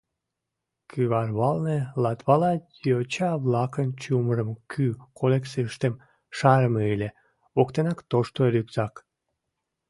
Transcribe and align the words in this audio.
Кӱварвалне 0.89 1.77
Латвала 2.03 2.53
йоча-влакын 2.89 3.87
чумырымо 4.01 4.55
кӱ 4.71 4.85
коллекцийыштым 5.17 5.93
шарыме 6.37 6.83
ыле, 6.95 7.09
воктенак 7.55 7.99
тошто 8.09 8.41
рюкзак. 8.53 8.93